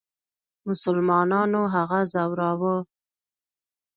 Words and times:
مسلمانانو 0.67 1.61
هغه 1.75 1.99
ځوراوه. 2.13 2.75